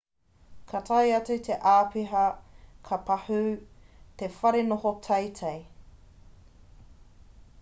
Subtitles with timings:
[0.69, 2.23] ka tae atu te āpiha
[2.87, 3.43] ka pahū
[4.21, 5.63] te whare noho teitei